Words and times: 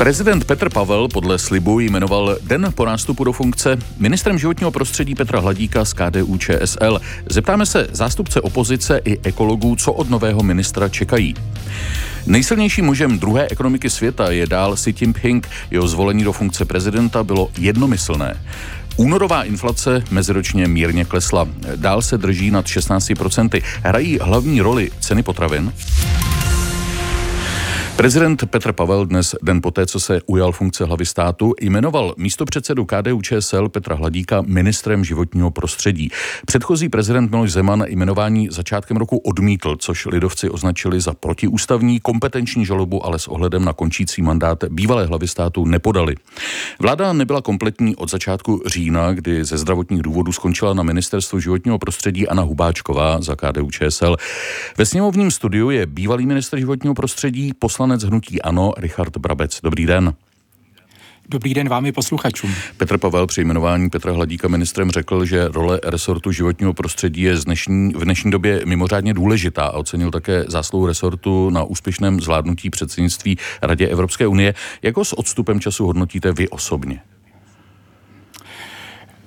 Prezident 0.00 0.44
Petr 0.44 0.70
Pavel 0.70 1.08
podle 1.08 1.38
slibu 1.38 1.80
jmenoval 1.80 2.36
den 2.42 2.72
po 2.74 2.84
nástupu 2.84 3.24
do 3.24 3.32
funkce 3.32 3.78
ministrem 3.98 4.38
životního 4.38 4.70
prostředí 4.70 5.14
Petra 5.14 5.40
Hladíka 5.40 5.84
z 5.84 5.92
KDU 5.92 6.38
ČSL. 6.38 7.00
Zeptáme 7.30 7.66
se 7.66 7.86
zástupce 7.92 8.40
opozice 8.40 9.00
i 9.04 9.18
ekologů, 9.22 9.76
co 9.76 9.92
od 9.92 10.10
nového 10.10 10.42
ministra 10.42 10.88
čekají. 10.88 11.34
Nejsilnějším 12.26 12.84
mužem 12.84 13.18
druhé 13.18 13.48
ekonomiky 13.50 13.90
světa 13.90 14.30
je 14.30 14.46
dál 14.46 14.74
Xi 14.74 14.94
Jinping. 15.00 15.48
Jeho 15.70 15.88
zvolení 15.88 16.24
do 16.24 16.32
funkce 16.32 16.64
prezidenta 16.64 17.24
bylo 17.24 17.50
jednomyslné. 17.58 18.40
Únorová 18.96 19.42
inflace 19.42 20.04
meziročně 20.10 20.68
mírně 20.68 21.04
klesla. 21.04 21.48
Dál 21.76 22.02
se 22.02 22.18
drží 22.18 22.50
nad 22.50 22.66
16%. 22.66 23.62
Hrají 23.82 24.18
hlavní 24.22 24.60
roli 24.60 24.90
ceny 25.00 25.22
potravin? 25.22 25.72
Prezident 28.00 28.46
Petr 28.46 28.72
Pavel 28.72 29.06
dnes 29.06 29.34
den 29.42 29.60
poté, 29.62 29.86
co 29.86 30.00
se 30.00 30.20
ujal 30.26 30.52
funkce 30.52 30.84
hlavy 30.84 31.06
státu, 31.06 31.54
jmenoval 31.60 32.14
místopředsedu 32.16 32.84
KDU 32.84 33.22
ČSL 33.22 33.68
Petra 33.68 33.96
Hladíka 33.96 34.42
ministrem 34.46 35.04
životního 35.04 35.50
prostředí. 35.50 36.10
Předchozí 36.46 36.88
prezident 36.88 37.30
Miloš 37.30 37.52
Zeman 37.52 37.84
jmenování 37.88 38.48
začátkem 38.50 38.96
roku 38.96 39.18
odmítl, 39.18 39.76
což 39.76 40.06
lidovci 40.06 40.50
označili 40.50 41.00
za 41.00 41.14
protiústavní 41.14 42.00
kompetenční 42.00 42.66
žalobu, 42.66 43.06
ale 43.06 43.18
s 43.18 43.28
ohledem 43.28 43.64
na 43.64 43.72
končící 43.72 44.22
mandát 44.22 44.64
bývalé 44.64 45.06
hlavy 45.06 45.28
státu 45.28 45.64
nepodali. 45.64 46.14
Vláda 46.78 47.12
nebyla 47.12 47.42
kompletní 47.42 47.96
od 47.96 48.10
začátku 48.10 48.62
října, 48.66 49.12
kdy 49.12 49.44
ze 49.44 49.58
zdravotních 49.58 50.02
důvodů 50.02 50.32
skončila 50.32 50.74
na 50.74 50.82
ministerstvu 50.82 51.40
životního 51.40 51.78
prostředí 51.78 52.28
Anna 52.28 52.42
Hubáčková 52.42 53.20
za 53.20 53.36
KDU 53.36 53.70
ČSL. 53.70 54.16
Ve 54.78 54.86
sněmovním 54.86 55.30
studiu 55.30 55.70
je 55.70 55.86
bývalý 55.86 56.26
minister 56.26 56.58
životního 56.58 56.94
prostředí, 56.94 57.52
poslanec 57.58 57.89
poslanec 57.90 58.10
hnutí 58.10 58.42
Ano 58.42 58.72
Richard 58.76 59.16
Brabec. 59.16 59.60
Dobrý 59.62 59.86
den. 59.86 60.14
Dobrý 61.28 61.54
den 61.54 61.68
vám 61.68 61.86
i 61.86 61.92
posluchačům. 61.92 62.54
Petr 62.76 62.98
Pavel 62.98 63.26
při 63.26 63.44
jmenování 63.44 63.90
Petra 63.90 64.12
Hladíka 64.12 64.48
ministrem 64.48 64.90
řekl, 64.90 65.24
že 65.24 65.48
role 65.48 65.80
resortu 65.84 66.32
životního 66.32 66.74
prostředí 66.74 67.22
je 67.22 67.34
dnešní, 67.34 67.92
v 67.94 68.04
dnešní 68.04 68.30
době 68.30 68.62
mimořádně 68.64 69.14
důležitá 69.14 69.64
a 69.64 69.70
ocenil 69.70 70.10
také 70.10 70.44
zásluhu 70.48 70.86
resortu 70.86 71.50
na 71.50 71.64
úspěšném 71.64 72.20
zvládnutí 72.20 72.70
předsednictví 72.70 73.38
Radě 73.62 73.88
Evropské 73.88 74.26
unie. 74.26 74.54
Jako 74.82 75.04
s 75.04 75.18
odstupem 75.18 75.60
času 75.60 75.86
hodnotíte 75.86 76.32
vy 76.32 76.48
osobně? 76.48 77.00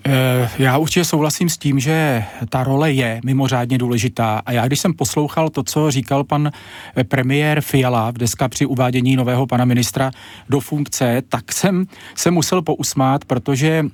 Eh, 0.06 0.50
já 0.60 0.78
určitě 0.78 1.06
souhlasím 1.06 1.50
s 1.50 1.58
tím, 1.58 1.80
že 1.80 2.24
ta 2.50 2.64
role 2.64 2.92
je 2.92 3.22
mimořádně 3.26 3.78
důležitá. 3.78 4.42
A 4.46 4.52
já, 4.52 4.68
když 4.68 4.80
jsem 4.80 4.94
poslouchal 4.94 5.50
to, 5.50 5.64
co 5.64 5.92
říkal 5.92 6.24
pan 6.24 6.52
eh, 6.98 7.04
premiér 7.04 7.62
Fiala 7.62 8.12
v 8.12 8.18
deska 8.18 8.48
při 8.50 8.66
uvádění 8.66 9.16
nového 9.16 9.48
pana 9.48 9.66
ministra 9.66 10.12
do 10.50 10.60
funkce, 10.60 11.22
tak 11.30 11.52
jsem 11.52 11.86
se 12.16 12.32
musel 12.32 12.62
pousmát, 12.62 13.26
protože 13.26 13.86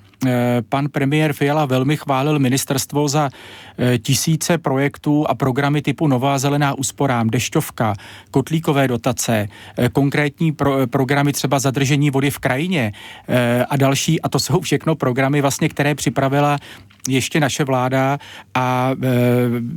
pan 0.70 0.90
premiér 0.90 1.34
Fiala 1.34 1.66
velmi 1.66 1.98
chválil 1.98 2.40
ministerstvo 2.40 3.08
za 3.08 3.30
eh, 3.78 3.98
tisíce 3.98 4.58
projektů 4.58 5.26
a 5.30 5.36
programy 5.36 5.82
typu 5.82 6.08
Nová 6.08 6.38
zelená 6.38 6.74
úsporám, 6.74 7.28
dešťovka, 7.28 7.94
kotlíkové 8.32 8.88
dotace, 8.88 9.48
eh, 9.78 9.90
konkrétní 9.90 10.52
pro, 10.52 10.88
programy 10.88 11.34
třeba 11.34 11.60
zadržení 11.60 12.12
vody 12.12 12.32
v 12.32 12.40
krajině 12.40 12.92
a 13.70 13.78
další. 13.78 14.22
A 14.22 14.30
to 14.30 14.40
jsou 14.40 14.62
všechno 14.62 14.96
programy, 14.96 15.42
vlastně, 15.42 15.70
které 15.70 15.96
připravila 15.96 16.58
ještě 17.10 17.40
naše 17.40 17.64
vláda 17.64 18.20
a 18.54 18.92
e, 18.92 19.08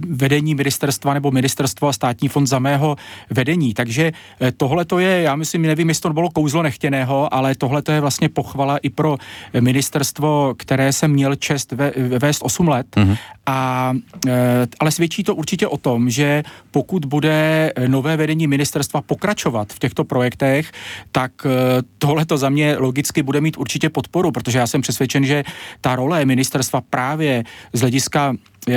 vedení 0.09 0.55
ministerstva 0.55 1.15
nebo 1.15 1.31
ministerstvo 1.31 1.89
a 1.89 1.93
státní 1.93 2.29
fond 2.29 2.47
za 2.47 2.59
mého 2.59 2.97
vedení. 3.31 3.75
Takže 3.75 4.13
e, 4.43 4.53
tohle 4.53 4.85
to 4.85 4.99
je, 4.99 5.23
já 5.23 5.37
myslím, 5.37 5.63
nevím, 5.63 5.89
jestli 5.89 6.03
to 6.03 6.13
bylo 6.13 6.31
kouzlo 6.31 6.63
nechtěného, 6.63 7.35
ale 7.35 7.55
tohle 7.55 7.83
to 7.83 7.93
je 7.93 8.01
vlastně 8.01 8.29
pochvala 8.29 8.79
i 8.79 8.91
pro 8.91 9.17
ministerstvo, 9.61 10.55
které 10.59 10.93
jsem 10.93 11.11
měl 11.11 11.35
čest 11.35 11.73
ve, 11.73 11.93
vést 12.19 12.43
8 12.43 12.69
let. 12.69 12.87
Mm-hmm. 12.97 13.17
A, 13.47 13.93
e, 14.27 14.67
ale 14.81 14.91
svědčí 14.91 15.25
to 15.25 15.35
určitě 15.35 15.67
o 15.67 15.77
tom, 15.77 16.11
že 16.11 16.43
pokud 16.71 17.05
bude 17.05 17.73
nové 17.87 18.17
vedení 18.17 18.47
ministerstva 18.47 19.03
pokračovat 19.03 19.73
v 19.73 19.79
těchto 19.79 20.05
projektech, 20.05 20.73
tak 21.13 21.33
e, 21.47 21.49
tohle 21.99 22.25
to 22.27 22.39
za 22.39 22.49
mě 22.49 22.77
logicky 22.79 23.23
bude 23.23 23.41
mít 23.41 23.57
určitě 23.59 23.89
podporu, 23.91 24.33
protože 24.33 24.59
já 24.59 24.67
jsem 24.67 24.81
přesvědčen, 24.81 25.25
že 25.25 25.45
ta 25.81 25.97
role 25.97 26.25
ministerstva 26.25 26.81
právě 26.91 27.22
z 27.73 27.81
hlediska 27.81 28.35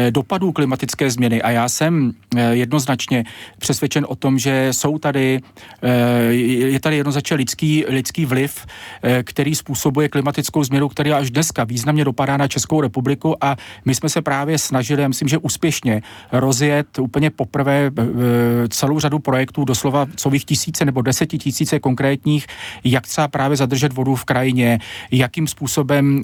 dopadů 0.09 0.51
klimatické 0.51 1.09
změny. 1.09 1.41
A 1.41 1.51
já 1.51 1.69
jsem 1.69 2.11
eh, 2.35 2.55
jednoznačně 2.55 3.23
přesvědčen 3.59 4.05
o 4.09 4.15
tom, 4.15 4.39
že 4.39 4.67
jsou 4.71 4.97
tady, 4.97 5.39
eh, 5.83 6.33
je 6.33 6.79
tady 6.79 6.97
jednoznačně 6.97 7.37
lidský, 7.37 7.85
lidský 7.87 8.25
vliv, 8.25 8.65
který 9.23 9.55
způsobuje 9.55 10.09
klimatickou 10.09 10.63
změnu, 10.63 10.89
který 10.89 11.11
až 11.11 11.31
dneska 11.31 11.63
významně 11.63 12.05
dopadá 12.05 12.37
na 12.37 12.47
Českou 12.47 12.81
republiku. 12.81 13.43
A 13.43 13.55
my 13.85 13.95
jsme 13.95 14.09
se 14.09 14.21
právě 14.21 14.57
snažili, 14.57 15.01
já 15.01 15.07
myslím, 15.07 15.27
že 15.27 15.37
úspěšně 15.37 16.01
rozjet 16.31 16.99
úplně 16.99 17.29
poprvé 17.29 17.91
celou 18.69 18.99
řadu 18.99 19.19
projektů, 19.19 19.65
doslova 19.65 20.05
cových 20.15 20.45
tisíce 20.45 20.85
nebo 20.85 21.01
desetitisíce 21.01 21.79
konkrétních, 21.79 22.47
jak 22.83 23.07
třeba 23.07 23.27
právě 23.27 23.57
zadržet 23.57 23.93
vodu 23.93 24.15
v 24.15 24.25
krajině, 24.25 24.79
jakým 25.11 25.47
způsobem 25.47 26.21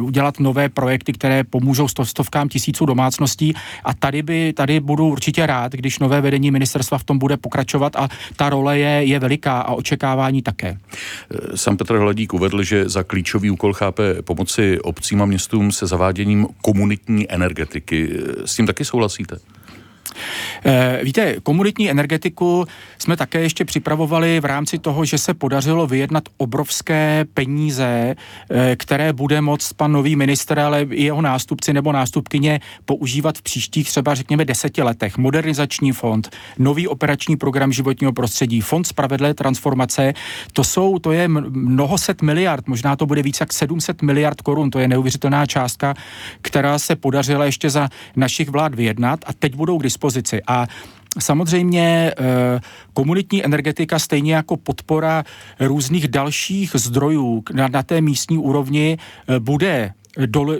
udělat 0.00 0.40
nové 0.40 0.68
projekty, 0.68 1.12
které 1.12 1.44
pomůžou 1.44 1.88
stovkám 1.88 2.48
tisíců 2.48 2.85
domácností 2.86 3.54
a 3.84 3.94
tady, 3.94 4.22
by, 4.22 4.52
tady 4.52 4.80
budu 4.80 5.08
určitě 5.08 5.46
rád, 5.46 5.72
když 5.72 5.98
nové 5.98 6.20
vedení 6.20 6.50
ministerstva 6.50 6.98
v 6.98 7.04
tom 7.04 7.18
bude 7.18 7.36
pokračovat 7.36 7.96
a 7.96 8.08
ta 8.36 8.50
role 8.50 8.78
je, 8.78 9.04
je 9.04 9.18
veliká 9.18 9.60
a 9.60 9.72
očekávání 9.72 10.42
také. 10.42 10.78
Sam 11.54 11.76
Petr 11.76 11.96
Hladík 11.96 12.34
uvedl, 12.34 12.62
že 12.62 12.88
za 12.88 13.02
klíčový 13.02 13.50
úkol 13.50 13.72
chápe 13.72 14.22
pomoci 14.22 14.80
obcím 14.80 15.22
a 15.22 15.26
městům 15.26 15.72
se 15.72 15.86
zaváděním 15.86 16.46
komunitní 16.62 17.32
energetiky. 17.32 18.10
S 18.44 18.56
tím 18.56 18.66
taky 18.66 18.84
souhlasíte? 18.84 19.36
Eh, 20.64 21.00
víte, 21.02 21.34
komunitní 21.42 21.90
energetiku 21.90 22.64
jsme 22.98 23.16
také 23.16 23.40
ještě 23.40 23.64
připravovali 23.64 24.40
v 24.40 24.44
rámci 24.44 24.78
toho, 24.78 25.04
že 25.04 25.18
se 25.18 25.34
podařilo 25.34 25.86
vyjednat 25.86 26.22
obrovské 26.36 27.24
peníze, 27.34 28.14
eh, 28.50 28.76
které 28.76 29.12
bude 29.12 29.40
moct 29.40 29.72
pan 29.72 29.92
nový 29.92 30.16
minister, 30.16 30.58
ale 30.58 30.82
i 30.82 31.04
jeho 31.04 31.22
nástupci 31.22 31.72
nebo 31.72 31.92
nástupkyně 31.92 32.60
používat 32.84 33.38
v 33.38 33.42
příštích 33.42 33.88
třeba 33.88 34.14
řekněme 34.14 34.44
deseti 34.44 34.82
letech. 34.82 35.18
Modernizační 35.18 35.92
fond, 35.92 36.30
nový 36.58 36.88
operační 36.88 37.36
program 37.36 37.72
životního 37.72 38.12
prostředí, 38.12 38.60
fond 38.60 38.84
spravedlé 38.84 39.34
transformace, 39.34 40.14
to 40.52 40.64
jsou, 40.64 40.98
to 40.98 41.12
je 41.12 41.28
mnoho 41.28 41.98
set 41.98 42.22
miliard, 42.22 42.68
možná 42.68 42.96
to 42.96 43.06
bude 43.06 43.22
víc 43.22 43.40
jak 43.40 43.52
700 43.52 44.02
miliard 44.02 44.40
korun, 44.40 44.70
to 44.70 44.78
je 44.78 44.88
neuvěřitelná 44.88 45.46
částka, 45.46 45.94
která 46.40 46.78
se 46.78 46.96
podařila 46.96 47.44
ještě 47.44 47.70
za 47.70 47.88
našich 48.16 48.48
vlád 48.48 48.74
vyjednat 48.74 49.20
a 49.26 49.32
teď 49.32 49.54
budou 49.54 49.78
k 49.78 49.82
dispozici. 49.82 50.05
A 50.46 50.66
Samozřejmě 51.20 52.12
eh, 52.18 52.60
komunitní 52.92 53.44
energetika, 53.44 53.98
stejně 53.98 54.34
jako 54.34 54.56
podpora 54.56 55.24
různých 55.60 56.08
dalších 56.08 56.70
zdrojů 56.74 57.42
na, 57.52 57.82
té 57.82 58.00
místní 58.00 58.38
úrovni, 58.38 58.98
eh, 59.28 59.40
bude 59.40 59.92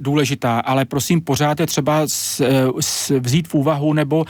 důležitá, 0.00 0.60
ale 0.60 0.84
prosím, 0.84 1.20
pořád 1.20 1.60
je 1.60 1.66
třeba 1.66 2.06
eh, 2.40 2.46
vzít 3.20 3.48
v 3.48 3.54
úvahu 3.54 3.92
nebo 3.92 4.24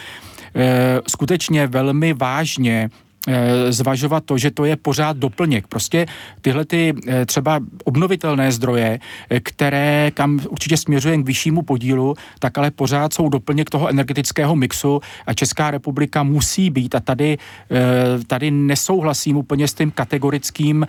skutečně 1.08 1.66
velmi 1.66 2.12
vážně 2.12 2.90
zvažovat 3.68 4.24
to, 4.24 4.38
že 4.38 4.50
to 4.50 4.64
je 4.64 4.76
pořád 4.76 5.16
doplněk. 5.16 5.66
Prostě 5.66 6.06
tyhle 6.40 6.64
ty 6.64 6.94
eh, 7.08 7.26
třeba 7.26 7.60
obnovitelné 7.84 8.52
zdroje, 8.52 8.98
eh, 9.30 9.40
které 9.40 10.10
kam 10.14 10.40
určitě 10.48 10.76
směřuje 10.76 11.16
k 11.18 11.26
vyššímu 11.26 11.62
podílu, 11.62 12.14
tak 12.38 12.58
ale 12.58 12.70
pořád 12.70 13.12
jsou 13.12 13.28
doplněk 13.28 13.70
toho 13.70 13.88
energetického 13.88 14.56
mixu 14.56 15.00
a 15.26 15.34
Česká 15.34 15.70
republika 15.70 16.22
musí 16.22 16.70
být 16.70 16.94
a 16.94 17.00
tady, 17.00 17.38
tady 18.26 18.50
nesouhlasím 18.50 19.36
úplně 19.36 19.68
s 19.68 19.74
tím 19.74 19.90
kategorickým 19.90 20.86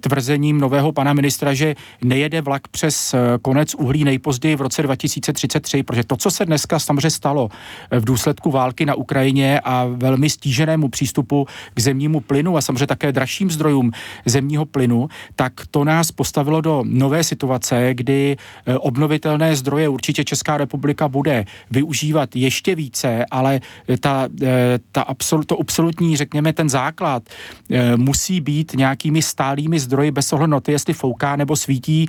tvrzením 0.00 0.58
nového 0.58 0.92
pana 0.92 1.12
ministra, 1.12 1.54
že 1.54 1.74
nejede 2.04 2.40
vlak 2.40 2.68
přes 2.68 3.14
konec 3.42 3.74
uhlí 3.74 4.04
nejpozději 4.04 4.56
v 4.56 4.60
roce 4.60 4.82
2033, 4.82 5.82
protože 5.82 6.04
to, 6.04 6.16
co 6.16 6.30
se 6.30 6.46
dneska 6.46 6.78
samozřejmě 6.78 7.10
stalo 7.10 7.48
v 7.90 8.04
důsledku 8.04 8.50
války 8.50 8.86
na 8.86 8.94
Ukrajině 8.94 9.60
a 9.60 9.86
velmi 9.86 10.30
stíženému 10.30 10.88
přístupu 10.88 11.39
k 11.74 11.80
zemnímu 11.80 12.20
plynu 12.20 12.56
a 12.56 12.60
samozřejmě 12.60 12.86
také 12.86 13.12
dražším 13.12 13.50
zdrojům 13.50 13.92
zemního 14.26 14.66
plynu, 14.66 15.08
tak 15.36 15.52
to 15.70 15.84
nás 15.84 16.12
postavilo 16.12 16.60
do 16.60 16.82
nové 16.86 17.24
situace, 17.24 17.94
kdy 17.94 18.36
eh, 18.36 18.78
obnovitelné 18.78 19.56
zdroje 19.56 19.88
určitě 19.88 20.24
Česká 20.24 20.56
republika 20.56 21.08
bude 21.08 21.44
využívat 21.70 22.36
ještě 22.36 22.74
více, 22.74 23.24
ale 23.30 23.60
ta, 24.00 24.28
eh, 24.42 24.78
ta 24.92 25.02
absolut, 25.02 25.46
to 25.46 25.60
absolutní, 25.60 26.16
řekněme, 26.16 26.52
ten 26.52 26.68
základ 26.68 27.22
eh, 27.70 27.96
musí 27.96 28.40
být 28.40 28.72
nějakými 28.74 29.22
stálými 29.22 29.80
zdroji 29.80 30.10
bez 30.10 30.32
ohledu 30.32 30.50
na 30.52 30.60
to, 30.60 30.70
jestli 30.70 30.94
fouká 30.94 31.36
nebo 31.36 31.56
svítí 31.56 32.08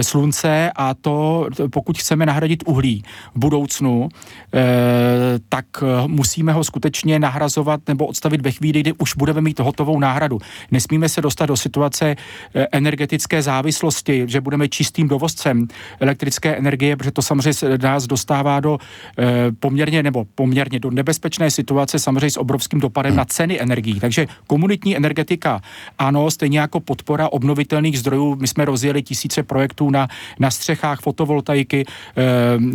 slunce 0.00 0.70
a 0.76 0.94
to, 0.94 1.48
pokud 1.70 1.98
chceme 1.98 2.26
nahradit 2.26 2.62
uhlí 2.66 3.04
v 3.34 3.38
budoucnu, 3.38 4.08
tak 5.48 5.66
musíme 6.06 6.52
ho 6.52 6.64
skutečně 6.64 7.18
nahrazovat 7.18 7.80
nebo 7.88 8.06
odstavit 8.06 8.40
ve 8.40 8.50
chvíli, 8.50 8.65
chvíli, 8.66 8.80
kdy 8.80 8.92
už 8.92 9.14
budeme 9.14 9.40
mít 9.40 9.60
hotovou 9.60 9.98
náhradu. 9.98 10.38
Nesmíme 10.70 11.08
se 11.08 11.20
dostat 11.20 11.46
do 11.46 11.56
situace 11.56 12.16
eh, 12.54 12.66
energetické 12.72 13.42
závislosti, 13.42 14.24
že 14.26 14.40
budeme 14.40 14.68
čistým 14.68 15.08
dovozcem 15.08 15.68
elektrické 16.00 16.56
energie, 16.56 16.96
protože 16.96 17.10
to 17.10 17.22
samozřejmě 17.22 17.78
nás 17.82 18.06
dostává 18.06 18.60
do 18.60 18.78
eh, 18.78 19.24
poměrně 19.60 20.02
nebo 20.02 20.26
poměrně 20.34 20.80
do 20.80 20.90
nebezpečné 20.90 21.50
situace, 21.50 21.98
samozřejmě 21.98 22.30
s 22.30 22.36
obrovským 22.36 22.80
dopadem 22.80 23.16
na 23.16 23.24
ceny 23.24 23.60
energií. 23.60 24.00
Takže 24.00 24.26
komunitní 24.46 24.96
energetika, 24.96 25.60
ano, 25.98 26.30
stejně 26.30 26.58
jako 26.58 26.80
podpora 26.80 27.28
obnovitelných 27.28 27.98
zdrojů. 27.98 28.36
My 28.40 28.48
jsme 28.48 28.64
rozjeli 28.64 29.02
tisíce 29.02 29.42
projektů 29.42 29.90
na, 29.90 30.08
na 30.38 30.50
střechách 30.50 31.00
fotovoltaiky. 31.00 31.84
E, 31.84 32.24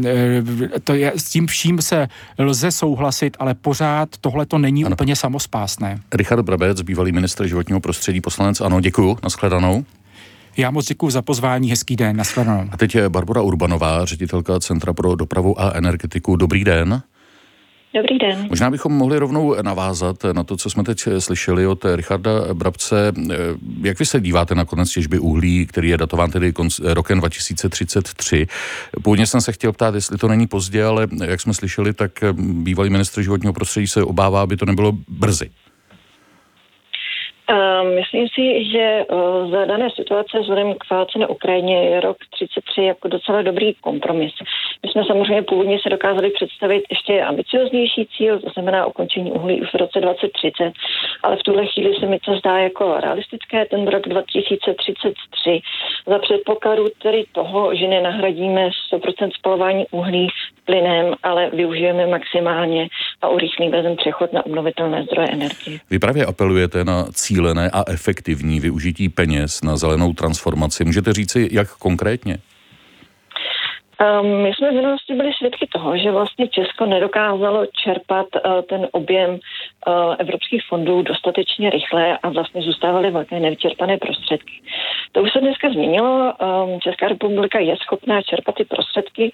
e, 0.07 0.79
to 0.79 0.93
je, 0.93 1.11
s 1.15 1.29
tím 1.29 1.47
vším 1.47 1.81
se 1.81 2.07
lze 2.39 2.71
souhlasit, 2.71 3.37
ale 3.39 3.53
pořád 3.53 4.09
tohle 4.21 4.45
to 4.45 4.57
není 4.57 4.85
ano. 4.85 4.93
úplně 4.95 5.15
samospásné. 5.15 5.80
Richard 6.13 6.41
Brabec, 6.41 6.81
bývalý 6.81 7.11
ministr 7.11 7.47
životního 7.47 7.79
prostředí, 7.79 8.21
poslanec, 8.21 8.61
ano, 8.61 8.81
děkuji, 8.81 9.17
nashledanou. 9.23 9.85
Já 10.57 10.71
moc 10.71 10.85
děkuji 10.85 11.09
za 11.09 11.21
pozvání, 11.21 11.69
hezký 11.69 11.95
den, 11.95 12.15
nashledanou. 12.17 12.69
A 12.71 12.77
teď 12.77 12.95
je 12.95 13.09
Barbara 13.09 13.41
Urbanová, 13.41 14.05
ředitelka 14.05 14.59
Centra 14.59 14.93
pro 14.93 15.15
dopravu 15.15 15.61
a 15.61 15.71
energetiku. 15.75 16.35
Dobrý 16.35 16.63
den. 16.63 17.01
Dobrý 17.95 18.19
den. 18.19 18.47
Možná 18.49 18.71
bychom 18.71 18.93
mohli 18.93 19.19
rovnou 19.19 19.55
navázat 19.61 20.23
na 20.31 20.43
to, 20.43 20.57
co 20.57 20.69
jsme 20.69 20.83
teď 20.83 21.07
slyšeli 21.19 21.67
od 21.67 21.85
Richarda 21.95 22.31
Brabce. 22.53 23.11
Jak 23.81 23.99
vy 23.99 24.05
se 24.05 24.21
díváte 24.21 24.55
na 24.55 24.65
konec 24.65 24.91
těžby 24.91 25.19
uhlí, 25.19 25.65
který 25.65 25.89
je 25.89 25.97
datován 25.97 26.31
tedy 26.31 26.53
rokem 26.83 27.19
2033? 27.19 28.47
Původně 29.03 29.27
jsem 29.27 29.41
se 29.41 29.51
chtěl 29.51 29.71
ptát, 29.71 29.95
jestli 29.95 30.17
to 30.17 30.27
není 30.27 30.47
pozdě, 30.47 30.83
ale 30.83 31.07
jak 31.25 31.41
jsme 31.41 31.53
slyšeli, 31.53 31.93
tak 31.93 32.11
bývalý 32.39 32.89
ministr 32.89 33.21
životního 33.21 33.53
prostředí 33.53 33.87
se 33.87 34.03
obává, 34.03 34.41
aby 34.41 34.57
to 34.57 34.65
nebylo 34.65 34.93
brzy. 35.07 35.49
Ehm, 37.51 37.95
myslím 37.95 38.27
si, 38.27 38.65
že 38.71 39.05
za 39.51 39.65
dané 39.65 39.89
situace 39.89 40.39
vzhledem 40.39 40.73
k 40.73 40.89
válce 40.89 41.19
na 41.19 41.29
Ukrajině 41.29 41.89
je 41.89 42.01
rok 42.01 42.17
33 42.29 42.83
jako 42.83 43.07
docela 43.07 43.41
dobrý 43.41 43.73
kompromis. 43.73 44.33
My 44.83 44.91
jsme 44.91 45.03
samozřejmě 45.05 45.41
původně 45.41 45.79
se 45.83 45.89
dokázali 45.89 46.29
představit 46.29 46.83
ještě 46.89 47.21
ambicioznější 47.21 48.07
cíl, 48.17 48.39
to 48.39 48.49
znamená 48.49 48.85
ukončení 48.85 49.31
uhlí 49.31 49.61
už 49.61 49.69
v 49.73 49.77
roce 49.77 50.01
2030, 50.01 50.73
ale 51.23 51.37
v 51.37 51.43
tuhle 51.43 51.67
chvíli 51.67 51.95
se 51.99 52.05
mi 52.05 52.19
to 52.19 52.35
zdá 52.35 52.57
jako 52.57 52.97
realistické, 52.99 53.65
ten 53.65 53.87
rok 53.87 54.03
2033, 54.07 55.61
za 56.07 56.19
předpokladu 56.19 56.87
tedy 57.01 57.23
toho, 57.31 57.75
že 57.75 57.87
nenahradíme 57.87 58.69
100% 58.93 59.29
spalování 59.39 59.85
uhlí 59.91 60.27
plynem, 60.65 61.13
ale 61.23 61.49
využijeme 61.49 62.07
maximálně 62.07 62.87
a 63.21 63.27
urychlíme 63.27 63.83
ten 63.83 63.95
přechod 63.95 64.33
na 64.33 64.45
obnovitelné 64.45 65.03
zdroje 65.03 65.27
energie. 65.27 65.79
Vy 65.89 65.99
právě 65.99 66.25
apelujete 66.25 66.83
na 66.83 67.05
cílené 67.13 67.69
a 67.73 67.83
efektivní 67.87 68.59
využití 68.59 69.09
peněz 69.09 69.61
na 69.61 69.77
zelenou 69.77 70.13
transformaci. 70.13 70.85
Můžete 70.85 71.13
říci, 71.13 71.49
jak 71.51 71.77
konkrétně? 71.77 72.37
Um, 74.01 74.41
my 74.41 74.53
jsme 74.53 74.71
v 74.71 74.73
minulosti 74.73 75.13
byli 75.13 75.33
svědky 75.33 75.67
toho, 75.67 75.97
že 75.97 76.11
vlastně 76.11 76.47
Česko 76.47 76.85
nedokázalo 76.85 77.65
čerpat 77.65 78.25
uh, 78.35 78.61
ten 78.61 78.87
objem 78.91 79.29
uh, 79.31 80.15
evropských 80.19 80.61
fondů 80.69 81.01
dostatečně 81.01 81.69
rychle 81.69 82.17
a 82.17 82.29
vlastně 82.29 82.61
zůstávaly 82.61 83.11
velké 83.11 83.39
nevyčerpané 83.39 83.97
prostředky. 83.97 84.53
To 85.11 85.21
už 85.21 85.31
se 85.31 85.39
dneska 85.39 85.69
změnilo. 85.69 86.33
Um, 86.33 86.79
Česká 86.79 87.07
republika 87.07 87.59
je 87.59 87.77
schopná 87.77 88.21
čerpat 88.21 88.55
ty 88.55 88.65
prostředky, 88.65 89.31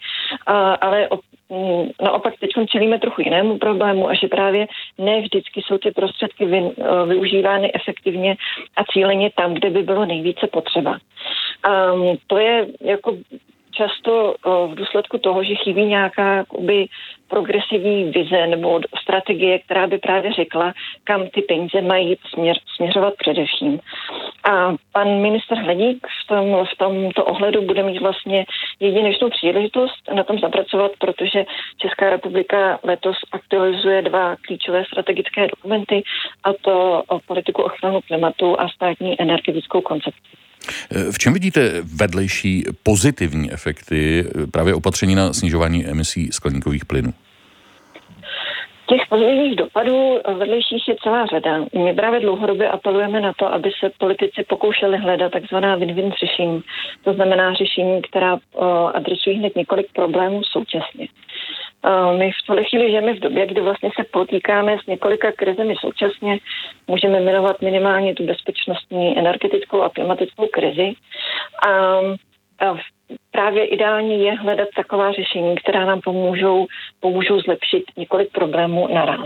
uh, 0.50 0.56
ale 0.82 1.10
um, 1.48 1.92
naopak 2.02 2.34
teď 2.40 2.50
čelíme 2.70 3.00
trochu 3.00 3.22
jinému 3.22 3.58
problému 3.58 4.10
a 4.10 4.14
že 4.14 4.28
právě 4.28 4.68
ne 4.98 5.22
vždycky 5.22 5.62
jsou 5.62 5.78
ty 5.78 5.92
prostředky 5.92 6.46
vy, 6.46 6.72
využívány 7.08 7.74
efektivně 7.74 8.36
a 8.76 8.84
cíleně 8.84 9.32
tam, 9.36 9.54
kde 9.54 9.70
by 9.70 9.84
bylo 9.84 10.06
nejvíce 10.06 10.48
potřeba. 10.48 11.00
Um, 11.92 12.18
to 12.28 12.38
je 12.38 12.68
jako 12.82 13.18
často 13.78 14.36
v 14.68 14.76
důsledku 14.76 15.18
toho, 15.18 15.44
že 15.44 15.56
chybí 15.56 15.86
nějaká 15.86 16.34
jakoby, 16.34 16.88
progresivní 17.28 18.04
vize 18.12 18.48
nebo 18.48 18.80
strategie, 19.02 19.60
která 19.60 19.88
by 19.88 19.98
právě 19.98 20.34
řekla, 20.34 20.74
kam 21.04 21.30
ty 21.30 21.42
peníze 21.42 21.82
mají 21.82 22.18
směr, 22.34 22.58
směřovat 22.76 23.14
především. 23.18 23.80
A 24.44 24.76
pan 24.92 25.22
minister 25.22 25.58
Hledík 25.58 26.08
v, 26.24 26.28
tom, 26.28 26.66
v 26.66 26.78
tomto 26.78 27.26
ohledu 27.26 27.62
bude 27.62 27.84
mít 27.84 28.02
vlastně 28.02 28.46
jedinečnou 28.80 29.30
příležitost 29.30 30.12
na 30.16 30.24
tom 30.24 30.40
zapracovat, 30.40 30.92
protože 31.00 31.46
Česká 31.78 32.10
republika 32.10 32.80
letos 32.84 33.18
aktualizuje 33.32 34.02
dva 34.02 34.36
klíčové 34.36 34.86
strategické 34.86 35.48
dokumenty, 35.48 36.04
a 36.44 36.54
to 36.62 37.04
o 37.08 37.20
politiku 37.20 37.62
ochranu 37.62 38.00
klimatu 38.08 38.60
a 38.60 38.70
státní 38.70 39.22
energetickou 39.22 39.82
koncepci. 39.82 40.47
V 41.12 41.18
čem 41.18 41.34
vidíte 41.34 41.82
vedlejší 41.96 42.64
pozitivní 42.84 43.52
efekty 43.54 44.26
právě 44.52 44.74
opatření 44.74 45.16
na 45.16 45.34
snižování 45.34 45.86
emisí 45.88 46.30
skleníkových 46.32 46.86
plynů? 46.86 47.14
Těch 48.90 49.02
pozitivních 49.10 49.56
dopadů 49.56 50.20
vedlejších 50.38 50.88
je 50.88 50.96
celá 51.04 51.26
řada. 51.26 51.66
My 51.86 51.94
právě 51.94 52.20
dlouhodobě 52.20 52.70
apelujeme 52.70 53.22
na 53.22 53.34
to, 53.34 53.54
aby 53.54 53.70
se 53.80 53.92
politici 53.98 54.44
pokoušeli 54.50 54.98
hledat 54.98 55.32
takzvaná 55.32 55.78
win-win 55.78 56.12
řešení. 56.20 56.62
To 57.04 57.14
znamená 57.14 57.54
řešení, 57.54 58.02
která 58.02 58.38
adresují 58.94 59.38
hned 59.38 59.56
několik 59.56 59.88
problémů 59.94 60.42
současně. 60.44 61.08
My 62.18 62.32
v 62.32 62.46
tuhle 62.46 62.64
chvíli 62.64 62.90
žijeme 62.90 63.14
v 63.14 63.20
době, 63.20 63.48
kdy 63.48 63.62
vlastně 63.62 63.90
se 63.96 64.04
potýkáme 64.12 64.78
s 64.84 64.88
několika 64.88 65.32
krizemi 65.32 65.76
současně. 65.80 66.40
Můžeme 66.88 67.20
jmenovat 67.20 67.62
minimálně 67.62 68.14
tu 68.14 68.26
bezpečnostní, 68.26 69.20
energetickou 69.20 69.82
a 69.82 69.90
klimatickou 69.90 70.48
krizi. 70.48 70.94
A 72.60 72.76
právě 73.32 73.66
ideální 73.66 74.24
je 74.24 74.34
hledat 74.34 74.68
taková 74.76 75.12
řešení, 75.12 75.56
která 75.56 75.86
nám 75.86 76.02
pomůžou, 76.02 76.68
pomůžou 77.00 77.40
zlepšit 77.40 77.84
několik 77.98 78.32
problémů 78.32 78.88
naraz. 78.94 79.26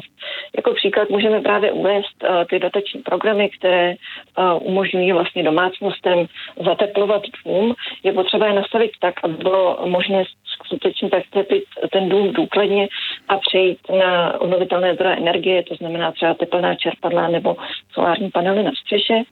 Jako 0.56 0.74
příklad 0.74 1.10
můžeme 1.10 1.42
právě 1.42 1.72
uvést 1.72 2.24
uh, 2.24 2.44
ty 2.50 2.60
dotační 2.60 3.02
programy, 3.02 3.50
které 3.50 3.94
uh, 3.94 4.68
umožňují 4.68 5.12
vlastně 5.12 5.44
domácnostem 5.44 6.26
zateplovat 6.66 7.22
dům. 7.46 7.76
Je 8.04 8.14
potřeba 8.14 8.48
je 8.48 8.54
nastavit 8.54 8.92
tak, 9.00 9.14
aby 9.24 9.34
bylo 9.34 9.80
možné 9.86 10.24
skutečně 10.66 11.10
tak 11.10 11.24
tepit 11.30 11.64
ten 11.92 12.10
dům 12.10 12.34
důkladně 12.34 12.88
a 13.30 13.38
přejít 13.38 13.80
na 14.00 14.42
obnovitelné 14.42 14.94
zdroje 14.94 15.16
energie, 15.16 15.64
to 15.64 15.76
znamená 15.76 16.12
třeba 16.12 16.34
teplná 16.34 16.76
čerpadla 16.76 17.28
nebo 17.28 17.56
solární 17.94 18.32
panely 18.32 18.64
na 18.64 18.72
střeše. 18.82 19.24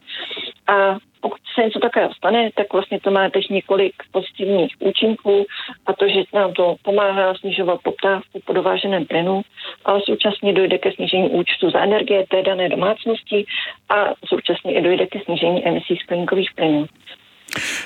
A 0.67 0.97
pokud 1.21 1.39
se 1.55 1.61
něco 1.63 1.79
takového 1.79 2.13
stane, 2.13 2.49
tak 2.55 2.73
vlastně 2.73 2.99
to 2.99 3.11
má 3.11 3.29
teď 3.29 3.49
několik 3.49 3.93
pozitivních 4.11 4.38
účinků 4.79 5.45
a 5.85 5.93
to, 5.93 6.07
že 6.07 6.23
nám 6.33 6.53
to 6.53 6.75
pomáhá 6.83 7.33
snižovat 7.35 7.81
poptávku 7.83 8.39
po 8.45 8.53
dováženém 8.53 9.05
plynu, 9.05 9.41
ale 9.85 10.01
současně 10.01 10.53
dojde 10.53 10.77
ke 10.77 10.91
snížení 10.91 11.29
účtu 11.29 11.69
za 11.69 11.79
energie 11.79 12.25
té 12.27 12.41
dané 12.41 12.69
domácnosti 12.69 13.45
a 13.89 14.13
současně 14.25 14.73
i 14.73 14.81
dojde 14.81 15.07
ke 15.07 15.19
snížení 15.19 15.67
emisí 15.67 15.95
skleníkových 15.95 16.49
plynů. 16.55 16.85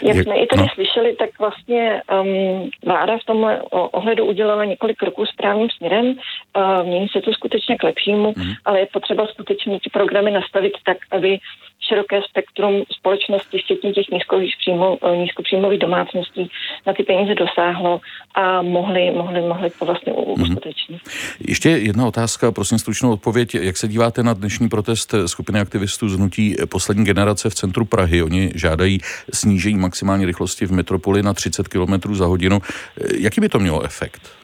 Jak 0.02 0.18
jsme 0.18 0.36
i 0.36 0.48
tady 0.48 0.62
no. 0.62 0.68
slyšeli, 0.74 1.16
tak 1.16 1.30
vlastně 1.40 2.02
um, 2.22 2.70
vláda 2.86 3.18
v 3.18 3.26
tomhle 3.26 3.62
ohledu 3.72 4.26
udělala 4.26 4.66
několik 4.66 4.98
kroků 4.98 5.26
správným 5.26 5.70
směrem. 5.70 6.06
Uh, 6.06 6.88
mění 6.88 7.08
se 7.08 7.22
to 7.22 7.34
skutečně 7.34 7.78
k 7.78 7.84
lepšímu, 7.84 8.34
mm. 8.38 8.54
ale 8.66 8.80
je 8.80 8.88
potřeba 8.94 9.28
skutečně 9.28 9.80
ty 9.80 9.90
programy 9.90 10.32
nastavit 10.32 10.74
tak, 10.86 10.98
aby 11.12 11.40
široké 11.90 12.22
spektrum 12.30 12.84
společnosti, 13.00 13.58
včetně 13.58 13.94
těch 13.94 14.06
eh, 14.12 15.18
nízkopříjmových 15.18 15.80
domácností, 15.80 16.50
na 16.88 16.94
ty 16.94 17.04
peníze 17.04 17.36
dosáhlo 17.36 18.02
a 18.36 18.62
mohli, 18.62 19.12
mohli, 19.12 19.42
mohli 19.42 19.70
to 19.70 19.86
vlastně 19.86 20.14
mhm. 20.14 20.42
uskutečnit. 20.42 21.02
Mm-hmm. 21.02 21.36
Ještě 21.48 21.70
jedna 21.70 22.08
otázka, 22.08 22.52
prosím 22.52 22.80
stručnou 22.80 23.14
odpověď. 23.14 23.56
Jak 23.56 23.78
se 23.78 23.88
díváte 23.88 24.24
na 24.24 24.34
dnešní 24.34 24.70
protest 24.70 25.16
skupiny 25.26 25.60
aktivistů 25.60 26.10
z 26.10 26.18
hnutí 26.18 26.56
poslední 26.70 27.06
generace 27.06 27.50
v 27.50 27.56
centru 27.56 27.86
Prahy? 27.86 28.24
Oni 28.24 28.52
žádají 28.56 29.00
snížení 29.34 29.53
maximální 29.80 30.26
rychlosti 30.26 30.66
v 30.66 30.72
metropoli 30.72 31.24
na 31.24 31.34
30 31.34 31.68
km 31.68 32.16
za 32.16 32.26
hodinu. 32.26 32.60
Jaký 33.18 33.42
by 33.42 33.50
to 33.50 33.60
mělo 33.60 33.84
efekt? 33.84 34.44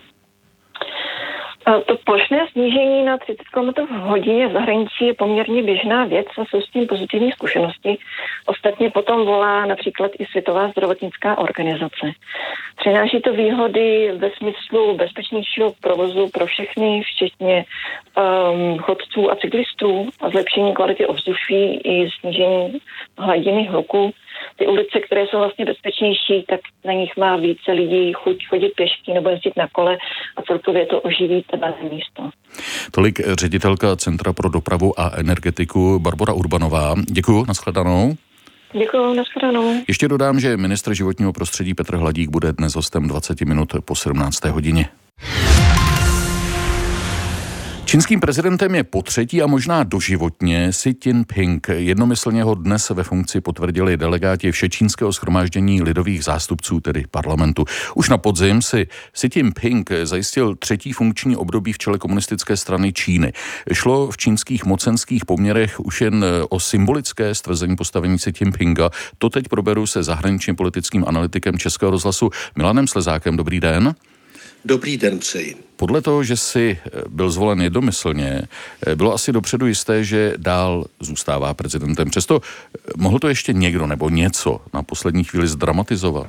To 1.86 1.98
plošné 2.04 2.48
snížení 2.52 3.04
na 3.04 3.18
30 3.18 3.44
km 3.54 3.86
v 3.86 4.00
hodině 4.00 4.48
v 4.48 4.52
zahraničí 4.52 5.06
je 5.06 5.14
poměrně 5.14 5.64
běžná 5.64 6.06
věc 6.06 6.28
a 6.38 6.46
jsou 6.46 6.62
s 6.62 6.70
tím 6.70 6.88
pozitivní 6.88 7.32
zkušenosti. 7.32 7.98
Ostatně 8.46 8.92
potom 8.92 9.26
volá 9.26 9.66
například 9.66 10.12
i 10.20 10.26
Světová 10.26 10.70
zdravotnická 10.70 11.38
organizace. 11.38 12.12
Přináší 12.76 13.22
to 13.22 13.34
výhody 13.34 14.12
ve 14.18 14.30
smyslu 14.30 14.98
bezpečnějšího 14.98 15.74
provozu 15.82 16.30
pro 16.30 16.46
všechny, 16.46 17.02
včetně 17.02 17.66
um, 17.66 18.78
chodců 18.78 19.32
a 19.32 19.36
cyklistů 19.36 20.10
a 20.22 20.30
zlepšení 20.30 20.74
kvality 20.74 21.06
ovzduší 21.06 21.76
i 21.84 22.10
snížení 22.20 22.80
hladiny 23.18 23.68
hluku 23.68 24.14
ty 24.56 24.68
ulice, 24.68 25.00
které 25.00 25.28
jsou 25.28 25.38
vlastně 25.38 25.66
bezpečnější, 25.66 26.46
tak 26.50 26.60
na 26.86 26.94
nich 26.94 27.18
má 27.18 27.38
více 27.38 27.72
lidí 27.72 28.14
chuť 28.14 28.48
chodit 28.48 28.72
pěšky 28.76 29.14
nebo 29.14 29.30
jezdit 29.30 29.54
na 29.58 29.68
kole 29.72 29.98
a 30.38 30.42
celkově 30.42 30.86
to 30.86 31.02
oživí 31.02 31.46
dané 31.58 31.76
místo. 31.92 32.30
Tolik 32.92 33.20
ředitelka 33.40 33.96
Centra 33.96 34.34
pro 34.34 34.50
dopravu 34.50 35.00
a 35.00 35.12
energetiku 35.16 36.00
Barbara 36.00 36.34
Urbanová. 36.34 36.96
Děkuji, 37.12 37.46
nashledanou. 37.48 38.16
Děkuji, 38.74 39.14
nashledanou. 39.14 39.74
Ještě 39.88 40.08
dodám, 40.08 40.40
že 40.40 40.58
ministr 40.58 40.94
životního 40.94 41.34
prostředí 41.34 41.74
Petr 41.74 41.96
Hladík 41.96 42.30
bude 42.30 42.54
dnes 42.54 42.76
hostem 42.76 43.08
20 43.08 43.42
minut 43.42 43.74
po 43.86 43.96
17. 43.96 44.46
hodině. 44.46 44.90
Čínským 47.90 48.20
prezidentem 48.20 48.76
je 48.76 48.84
po 48.84 49.02
třetí 49.02 49.42
a 49.42 49.48
možná 49.48 49.84
doživotně 49.84 50.70
Xi 50.72 50.96
Jinping. 51.06 51.68
Jednomyslně 51.70 52.44
ho 52.44 52.56
dnes 52.56 52.90
ve 52.90 53.04
funkci 53.04 53.42
potvrdili 53.42 53.98
delegáti 53.98 54.52
Všečínského 54.52 55.14
schromáždění 55.14 55.82
lidových 55.82 56.24
zástupců, 56.24 56.80
tedy 56.80 57.06
parlamentu. 57.12 57.66
Už 57.96 58.10
na 58.10 58.18
podzim 58.18 58.62
si 58.62 58.88
Xi 59.12 59.30
Jinping 59.36 59.90
zajistil 60.04 60.56
třetí 60.56 60.94
funkční 60.94 61.36
období 61.36 61.74
v 61.74 61.78
čele 61.78 61.98
komunistické 61.98 62.58
strany 62.58 62.94
Číny. 62.94 63.34
Šlo 63.74 64.12
v 64.12 64.18
čínských 64.18 64.66
mocenských 64.66 65.26
poměrech 65.26 65.80
už 65.80 66.02
jen 66.02 66.26
o 66.50 66.60
symbolické 66.60 67.36
stvrzení 67.36 67.76
postavení 67.76 68.18
Xi 68.18 68.34
Jinpinga. 68.42 68.90
To 69.18 69.30
teď 69.30 69.48
proberu 69.48 69.88
se 69.88 70.04
zahraničním 70.04 70.56
politickým 70.56 71.06
analytikem 71.08 71.58
Českého 71.58 71.92
rozhlasu 71.92 72.30
Milanem 72.58 72.88
Slezákem. 72.88 73.38
Dobrý 73.38 73.60
den. 73.60 73.96
Dobrý 74.66 74.98
den 74.98 75.20
přeji. 75.20 75.56
Podle 75.76 76.02
toho, 76.02 76.24
že 76.24 76.38
si 76.38 76.78
eh, 76.86 77.02
byl 77.10 77.32
zvolen 77.32 77.62
jednomyslně, 77.62 78.42
eh, 78.88 78.96
bylo 78.96 79.14
asi 79.14 79.32
dopředu 79.32 79.68
jisté, 79.68 80.04
že 80.04 80.34
dál 80.38 80.86
zůstává 81.00 81.54
prezidentem. 81.54 82.10
Přesto 82.10 82.42
eh, 82.42 82.80
mohl 82.98 83.20
to 83.20 83.28
ještě 83.28 83.54
někdo 83.54 83.88
nebo 83.88 84.10
něco 84.10 84.62
na 84.74 84.84
poslední 84.84 85.24
chvíli 85.24 85.48
zdramatizovat? 85.48 86.28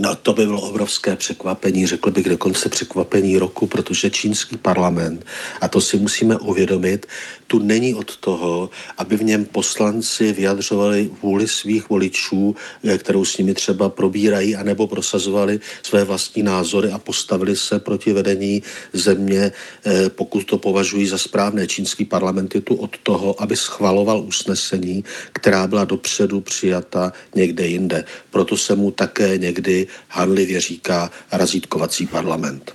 No 0.00 0.14
to 0.14 0.32
by 0.32 0.46
bylo 0.46 0.60
obrovské 0.60 1.16
překvapení, 1.16 1.86
řekl 1.86 2.10
bych 2.10 2.28
dokonce 2.28 2.68
překvapení 2.68 3.38
roku, 3.38 3.66
protože 3.66 4.10
čínský 4.10 4.56
parlament, 4.56 5.26
a 5.60 5.68
to 5.68 5.80
si 5.80 5.96
musíme 5.98 6.36
uvědomit, 6.36 7.06
tu 7.46 7.58
není 7.58 7.94
od 7.94 8.16
toho, 8.16 8.70
aby 8.98 9.16
v 9.16 9.22
něm 9.24 9.44
poslanci 9.44 10.32
vyjadřovali 10.32 11.10
vůli 11.22 11.48
svých 11.48 11.88
voličů, 11.90 12.56
eh, 12.84 12.98
kterou 12.98 13.24
s 13.24 13.38
nimi 13.38 13.54
třeba 13.54 13.88
probírají, 13.88 14.56
anebo 14.56 14.86
prosazovali 14.86 15.60
své 15.82 16.04
vlastní 16.04 16.42
názory 16.42 16.90
a 16.90 16.98
postavili 16.98 17.56
se 17.56 17.78
proti 17.78 18.12
vedení 18.12 18.62
země, 18.92 19.52
eh, 19.84 20.10
pokud 20.10 20.44
to 20.44 20.58
považují 20.58 21.06
za 21.06 21.18
správné. 21.18 21.66
Čínský 21.66 22.04
parlament 22.04 22.54
je 22.54 22.60
tu 22.60 22.74
od 22.74 22.96
toho, 23.02 23.42
aby 23.42 23.56
schvaloval 23.56 24.20
usnesení, 24.20 25.04
která 25.32 25.66
byla 25.66 25.84
dopředu 25.84 26.40
přijata 26.40 27.12
někde 27.34 27.66
jinde. 27.66 28.04
Proto 28.30 28.56
se 28.56 28.76
mu 28.76 28.90
také 28.90 29.38
někdy 29.38 29.87
hanlivě 30.08 30.60
říká 30.60 31.10
razítkovací 31.32 32.06
parlament. 32.06 32.74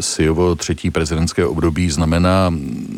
Sijovo 0.00 0.54
třetí 0.54 0.90
prezidentské 0.90 1.46
období 1.46 1.90
znamená 1.90 2.54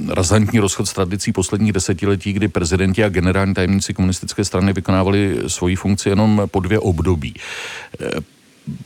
razantní 0.09 0.59
rozchod 0.59 0.89
s 0.89 0.93
tradicí 0.93 1.33
posledních 1.33 1.73
desetiletí, 1.73 2.33
kdy 2.33 2.49
prezidenti 2.49 3.05
a 3.05 3.09
generální 3.09 3.55
tajemníci 3.55 3.95
komunistické 3.95 4.45
strany 4.45 4.73
vykonávali 4.73 5.39
svoji 5.47 5.77
funkci 5.77 6.09
jenom 6.09 6.43
po 6.47 6.61
dvě 6.61 6.79
období. 6.79 7.35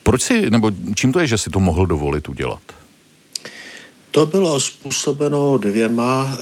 Proč 0.02 0.23
si, 0.23 0.50
nebo 0.50 0.71
čím 0.94 1.12
to 1.12 1.21
je, 1.21 1.26
že 1.26 1.38
si 1.38 1.50
to 1.50 1.61
mohl 1.61 1.87
dovolit 1.87 2.28
udělat? 2.28 2.61
To 4.12 4.26
bylo 4.26 4.61
způsobeno 4.61 5.59
dvěma, 5.59 6.38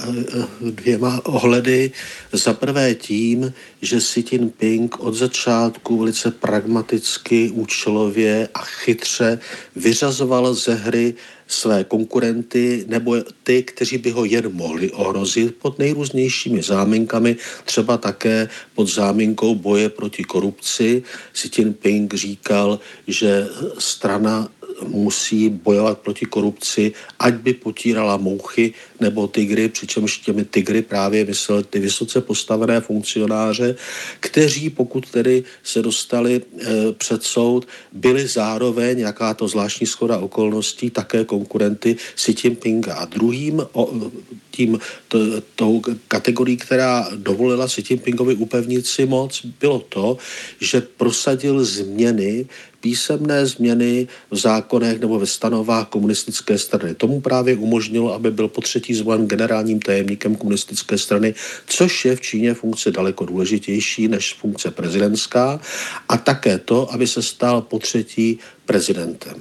dvěma 0.61 1.21
ohledy. 1.25 1.91
Za 2.31 2.53
prvé 2.53 2.95
tím, 2.95 3.53
že 3.81 3.99
Xi 3.99 4.23
Jinping 4.31 4.99
od 4.99 5.15
začátku 5.15 5.97
velice 5.97 6.31
pragmaticky, 6.31 7.51
účelově 7.51 8.49
a 8.53 8.59
chytře 8.59 9.39
vyřazoval 9.75 10.53
ze 10.53 10.73
hry 10.73 11.13
své 11.47 11.83
konkurenty 11.83 12.85
nebo 12.87 13.15
ty, 13.43 13.63
kteří 13.63 13.97
by 13.97 14.11
ho 14.11 14.25
jen 14.25 14.53
mohli 14.53 14.91
ohrozit 14.91 15.55
pod 15.55 15.79
nejrůznějšími 15.79 16.63
záminkami, 16.63 17.35
třeba 17.65 17.97
také 17.97 18.49
pod 18.75 18.87
záminkou 18.87 19.55
boje 19.55 19.89
proti 19.89 20.23
korupci. 20.23 21.03
Xi 21.31 21.49
Jinping 21.57 22.13
říkal, 22.13 22.79
že 23.07 23.47
strana 23.77 24.47
musí 24.87 25.49
bojovat 25.49 25.99
proti 25.99 26.25
korupci, 26.25 26.93
ať 27.19 27.33
by 27.33 27.53
potírala 27.53 28.17
mouchy 28.17 28.73
nebo 28.99 29.27
tygry, 29.27 29.69
přičemž 29.69 30.17
těmi 30.17 30.45
tygry 30.45 30.81
právě 30.81 31.25
myslel 31.25 31.63
ty 31.63 31.79
vysoce 31.79 32.21
postavené 32.21 32.81
funkcionáře, 32.81 33.75
kteří 34.19 34.69
pokud 34.69 35.09
tedy 35.09 35.43
se 35.63 35.81
dostali 35.81 36.41
e, 36.41 36.93
před 36.93 37.23
soud, 37.23 37.67
byli 37.91 38.27
zároveň, 38.27 38.99
jaká 38.99 39.33
to 39.33 39.47
zvláštní 39.47 39.87
schoda 39.87 40.17
okolností, 40.17 40.89
také 40.89 41.25
konkurenty 41.25 41.95
Xi 42.15 42.35
Jinpinga. 42.43 42.93
A 42.95 43.05
druhým 43.05 43.61
o, 43.71 44.11
tím, 44.51 44.79
to, 45.07 45.19
tou 45.55 45.81
kategorií, 46.07 46.57
která 46.57 47.09
dovolila 47.15 47.67
Xi 47.67 47.83
Jinpingovi 47.89 48.35
upevnit 48.35 48.85
si 48.85 49.05
moc, 49.05 49.45
bylo 49.59 49.79
to, 49.79 50.17
že 50.59 50.81
prosadil 50.81 51.63
změny 51.65 52.45
písemné 52.81 53.45
změny 53.45 54.07
v 54.31 54.37
zákonech 54.37 54.99
nebo 54.99 55.19
ve 55.19 55.25
stanovách 55.25 55.87
komunistické 55.87 56.57
strany. 56.57 56.95
Tomu 56.95 57.21
právě 57.21 57.55
umožnilo, 57.55 58.13
aby 58.13 58.31
byl 58.31 58.47
po 58.47 58.61
třetí 58.61 58.93
zvolen 58.93 59.27
generálním 59.27 59.79
tajemníkem 59.79 60.35
komunistické 60.35 60.97
strany, 60.97 61.33
což 61.67 62.05
je 62.05 62.15
v 62.15 62.21
Číně 62.21 62.53
funkce 62.53 62.91
daleko 62.91 63.25
důležitější 63.25 64.07
než 64.07 64.33
funkce 64.33 64.71
prezidentská 64.71 65.61
a 66.09 66.17
také 66.17 66.57
to, 66.57 66.93
aby 66.93 67.07
se 67.07 67.21
stal 67.21 67.61
po 67.61 67.79
třetí 67.79 68.39
prezidentem. 68.65 69.35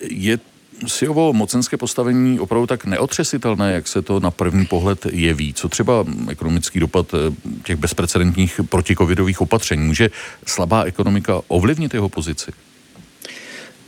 Je 0.00 0.38
Siovo 0.86 1.32
mocenské 1.32 1.76
postavení 1.76 2.40
opravdu 2.40 2.66
tak 2.66 2.84
neotřesitelné, 2.84 3.72
jak 3.72 3.88
se 3.88 4.02
to 4.02 4.20
na 4.20 4.30
první 4.30 4.66
pohled 4.66 5.06
jeví? 5.12 5.54
Co 5.54 5.68
třeba 5.68 6.04
ekonomický 6.28 6.80
dopad 6.80 7.14
eh, 7.14 7.34
těch 7.64 7.76
bezprecedentních 7.76 8.60
protikovidových 8.68 9.40
opatření? 9.40 9.86
Může 9.86 10.10
slabá 10.46 10.82
ekonomika 10.82 11.42
ovlivnit 11.48 11.94
jeho 11.94 12.08
pozici? 12.08 12.52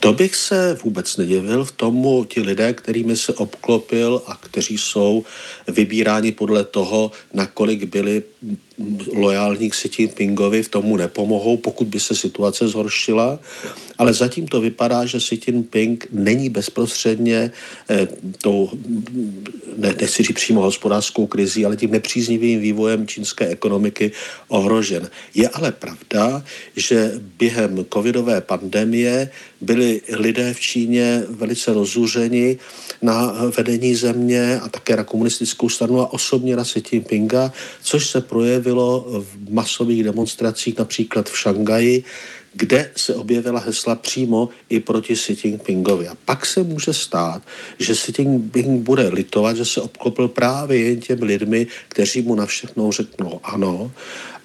To 0.00 0.12
bych 0.12 0.36
se 0.36 0.78
vůbec 0.84 1.16
nedivil 1.16 1.64
v 1.64 1.72
tomu, 1.72 2.24
ti 2.24 2.40
lidé, 2.40 2.72
kterými 2.72 3.16
se 3.16 3.34
obklopil 3.34 4.22
a 4.26 4.36
kteří 4.36 4.78
jsou 4.78 5.24
vybíráni 5.68 6.32
podle 6.32 6.64
toho, 6.64 7.10
nakolik 7.34 7.84
byli 7.84 8.22
lojální 9.14 9.70
k 9.70 9.72
Xi 9.72 9.90
Jinpingovi, 9.98 10.62
v 10.62 10.68
tomu 10.68 10.96
nepomohou, 10.96 11.56
pokud 11.56 11.88
by 11.88 12.00
se 12.00 12.14
situace 12.14 12.68
zhoršila. 12.68 13.38
Ale 13.98 14.14
zatím 14.14 14.46
to 14.46 14.60
vypadá, 14.60 15.06
že 15.06 15.18
Xi 15.18 15.38
Jinping 15.46 16.06
není 16.12 16.48
bezprostředně 16.48 17.50
eh, 17.90 18.08
tou, 18.42 18.70
ne, 19.76 19.94
nechci 20.00 20.22
říct 20.22 20.36
přímo 20.36 20.62
hospodářskou 20.62 21.26
krizí, 21.26 21.66
ale 21.66 21.76
tím 21.76 21.90
nepříznivým 21.90 22.60
vývojem 22.60 23.06
čínské 23.06 23.46
ekonomiky 23.46 24.12
ohrožen. 24.48 25.10
Je 25.34 25.48
ale 25.48 25.72
pravda, 25.72 26.44
že 26.76 27.12
během 27.38 27.86
covidové 27.92 28.40
pandemie 28.40 29.30
byli 29.60 30.00
lidé 30.12 30.54
v 30.54 30.60
Číně 30.60 31.22
velice 31.28 31.72
rozúřeni 31.72 32.58
na 33.02 33.34
vedení 33.56 33.94
země 33.94 34.60
a 34.60 34.68
také 34.68 34.96
na 34.96 35.04
komunistickou 35.04 35.68
stranu 35.68 36.00
a 36.00 36.12
osobně 36.12 36.56
na 36.56 36.64
Xi 36.64 36.82
Jinpinga, 36.92 37.52
což 37.82 38.06
se 38.06 38.20
projevilo 38.20 38.67
v 39.18 39.52
masových 39.52 40.04
demonstracích 40.04 40.78
například 40.78 41.30
v 41.30 41.38
Šangaji, 41.38 42.04
kde 42.54 42.90
se 42.96 43.14
objevila 43.14 43.60
hesla 43.60 43.94
přímo 43.94 44.48
i 44.68 44.80
proti 44.80 45.14
Xi 45.14 45.36
Jinpingovi. 45.44 46.08
A 46.08 46.16
pak 46.24 46.46
se 46.46 46.62
může 46.62 46.92
stát, 46.92 47.42
že 47.78 47.94
Xi 47.94 48.12
Jinping 48.18 48.82
bude 48.82 49.08
litovat, 49.08 49.56
že 49.56 49.64
se 49.64 49.80
obklopil 49.80 50.28
právě 50.28 50.78
jen 50.78 51.00
těmi 51.00 51.24
lidmi, 51.24 51.66
kteří 51.88 52.22
mu 52.22 52.34
na 52.34 52.46
všechno 52.46 52.92
řeknou 52.92 53.40
ano 53.44 53.92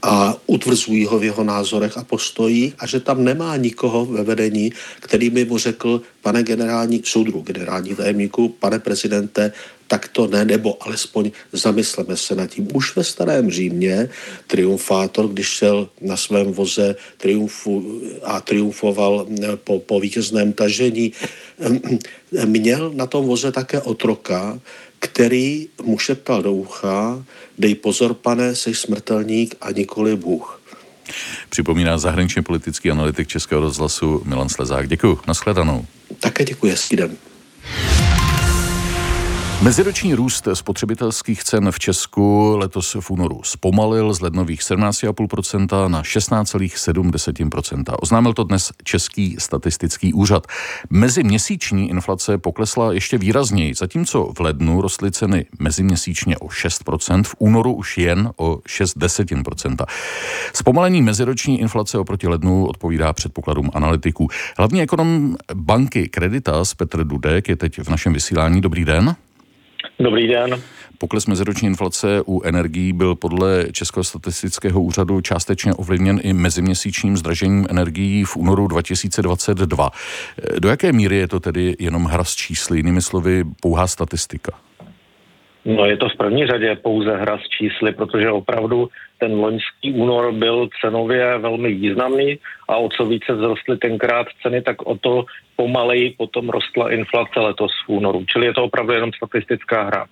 a 0.02 0.38
utvrzují 0.48 1.06
ho 1.06 1.20
v 1.20 1.24
jeho 1.24 1.44
názorech 1.44 1.98
a 1.98 2.04
postojích 2.04 2.76
a 2.80 2.88
že 2.88 3.00
tam 3.00 3.24
nemá 3.24 3.58
nikoho 3.58 4.06
ve 4.06 4.24
vedení, 4.24 4.74
který 5.00 5.30
by 5.30 5.46
mu 5.46 5.58
řekl, 5.58 6.02
pane 6.22 6.44
generální, 6.44 7.02
soudru 7.06 7.42
generální 7.42 7.96
tajemníku, 7.96 8.50
pane 8.50 8.80
prezidente, 8.80 9.52
tak 9.94 10.08
to 10.08 10.28
ne, 10.28 10.46
nebo 10.46 10.78
alespoň 10.82 11.32
zamysleme 11.52 12.18
se 12.18 12.36
nad 12.36 12.48
tím. 12.48 12.68
Už 12.74 12.96
ve 12.96 13.04
starém 13.04 13.52
Římě 13.52 14.10
triumfátor, 14.48 15.28
když 15.28 15.48
šel 15.48 15.90
na 16.02 16.18
svém 16.18 16.54
voze 16.54 16.96
triumfu 17.18 18.02
a 18.24 18.42
triumfoval 18.42 19.28
eh, 19.30 19.58
po, 19.58 19.80
po 19.80 20.00
vítězném 20.00 20.54
tažení, 20.54 21.14
měl 22.46 22.92
na 22.94 23.06
tom 23.06 23.26
voze 23.26 23.52
také 23.52 23.82
otroka, 23.82 24.60
který 25.00 25.68
mu 25.84 25.98
šeptal 25.98 26.42
do 26.42 26.54
ucha, 26.54 27.24
dej 27.58 27.76
pozor, 27.76 28.14
pane, 28.14 28.56
jsi 28.56 28.76
smrtelník 28.76 29.56
a 29.62 29.72
nikoli 29.72 30.16
Bůh. 30.16 30.62
Připomíná 31.50 31.98
zahraničně 31.98 32.42
politický 32.42 32.92
analytik 32.92 33.28
Českého 33.28 33.62
rozhlasu 33.62 34.22
Milan 34.26 34.50
Slezák. 34.50 34.90
Děkuji, 34.90 35.20
nashledanou. 35.28 35.86
Také 36.20 36.46
děkuji, 36.46 36.72
hezký 36.72 36.96
den. 36.96 37.18
Meziroční 39.64 40.14
růst 40.14 40.48
spotřebitelských 40.54 41.44
cen 41.44 41.72
v 41.72 41.80
Česku 41.80 42.56
letos 42.58 42.98
v 43.00 43.12
únoru 43.12 43.42
zpomalil 43.44 44.14
z 44.14 44.22
lednových 44.22 44.62
17,5% 44.62 45.90
na 45.90 46.02
16,7%. 46.02 47.96
Oznámil 48.00 48.34
to 48.34 48.44
dnes 48.44 48.72
Český 48.84 49.36
statistický 49.40 50.14
úřad. 50.14 50.48
Meziměsíční 50.90 51.90
inflace 51.90 52.38
poklesla 52.38 52.94
ještě 52.94 53.18
výrazněji, 53.18 53.74
zatímco 53.74 54.34
v 54.38 54.40
lednu 54.40 54.82
rostly 54.82 55.12
ceny 55.12 55.46
meziměsíčně 55.60 56.38
o 56.38 56.48
6%, 56.48 57.24
v 57.24 57.36
únoru 57.40 57.74
už 57.74 57.98
jen 57.98 58.32
o 58.36 58.56
6%. 58.56 59.86
Zpomalení 60.54 61.02
meziroční 61.02 61.60
inflace 61.60 61.98
oproti 61.98 62.28
lednu 62.28 62.66
odpovídá 62.66 63.14
předpokladům 63.14 63.72
analytiků. 63.74 64.28
Hlavní 64.58 64.82
ekonom 64.82 65.36
banky 65.54 66.10
Creditas 66.14 66.74
Petr 66.74 67.04
Dudek 67.04 67.50
je 67.50 67.56
teď 67.56 67.80
v 67.80 67.90
našem 67.90 68.14
vysílání. 68.14 68.62
Dobrý 68.62 68.86
den. 68.86 69.16
Dobrý 70.00 70.28
den. 70.28 70.62
Pokles 70.98 71.28
meziroční 71.28 71.68
inflace 71.68 72.22
u 72.26 72.42
energií 72.44 72.94
byl 72.94 73.16
podle 73.16 73.66
Českého 73.72 74.04
statistického 74.04 74.82
úřadu 74.82 75.22
částečně 75.22 75.74
ovlivněn 75.74 76.20
i 76.24 76.34
meziměsíčním 76.34 77.18
zdražením 77.18 77.68
energií 77.70 78.24
v 78.24 78.38
únoru 78.38 78.68
2022. 78.68 79.90
Do 80.60 80.70
jaké 80.70 80.92
míry 80.92 81.18
je 81.18 81.28
to 81.28 81.40
tedy 81.40 81.76
jenom 81.80 82.06
hra 82.06 82.24
s 82.24 82.36
čísly, 82.36 82.78
jinými 82.78 83.02
slovy 83.02 83.44
pouhá 83.62 83.88
statistika? 83.88 84.52
No 85.66 85.86
je 85.86 85.98
to 85.98 86.10
v 86.10 86.18
první 86.18 86.48
řadě 86.48 86.76
pouze 86.76 87.16
hra 87.16 87.38
s 87.38 87.50
čísly, 87.50 87.94
protože 87.94 88.32
opravdu 88.32 88.90
ten 89.20 89.32
loňský 89.32 89.94
únor 89.94 90.32
byl 90.32 90.70
cenově 90.82 91.38
velmi 91.38 91.74
významný 91.74 92.40
a 92.70 92.76
o 92.78 92.90
co 92.90 93.06
více 93.06 93.34
vzrostly 93.34 93.78
tenkrát 93.78 94.28
ceny, 94.44 94.62
tak 94.62 94.82
o 94.82 94.98
to 94.98 95.26
pomaleji 95.56 96.16
potom 96.18 96.50
rostla 96.50 96.92
inflace 96.92 97.40
letos 97.40 97.72
v 97.86 97.90
únoru. 97.90 98.26
Čili 98.26 98.46
je 98.46 98.54
to 98.54 98.64
opravdu 98.64 98.94
jenom 98.94 99.12
statistická 99.14 99.84
hra. 99.84 100.06